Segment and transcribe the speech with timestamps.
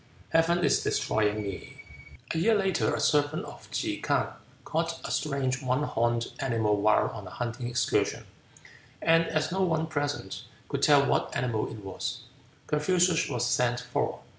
[0.29, 1.83] Heaven is destroying me!"
[2.33, 4.33] A year later a servant of Ke K'ang
[4.65, 8.25] caught a strange one horned animal while on a hunting excursion,
[8.99, 12.21] and as no one present, could tell what animal it was,
[12.65, 14.21] Confucius was sent for.